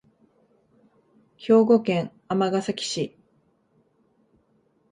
[1.37, 3.15] 兵庫県尼崎市